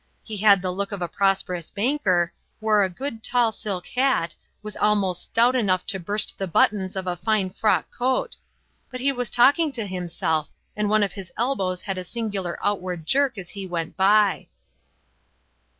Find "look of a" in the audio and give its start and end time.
0.71-1.07